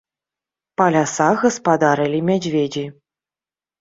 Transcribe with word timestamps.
Па 0.81 0.87
лясах 0.95 1.35
гаспадарылі 1.47 2.25
мядзведзі. 2.31 2.85